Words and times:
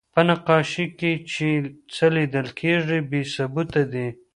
په 0.13 0.21
نقاشۍ 0.29 0.85
کې 0.99 1.11
چې 1.31 1.47
څه 1.93 2.05
لیدل 2.15 2.47
کېږي، 2.59 2.99
بې 3.09 3.21
ثبوته 3.33 3.83
دي. 3.93 4.07